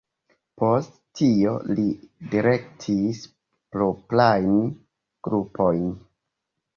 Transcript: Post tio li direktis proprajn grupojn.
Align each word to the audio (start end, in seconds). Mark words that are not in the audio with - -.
Post 0.59 0.93
tio 1.17 1.51
li 1.79 1.83
direktis 2.31 3.21
proprajn 3.75 4.57
grupojn. 5.29 5.85